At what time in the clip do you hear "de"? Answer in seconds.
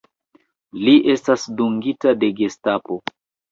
2.25-2.33